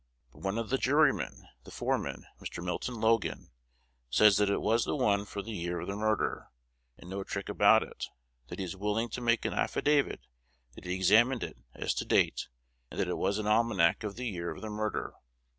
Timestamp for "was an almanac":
13.19-14.03